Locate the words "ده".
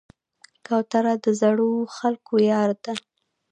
2.83-2.93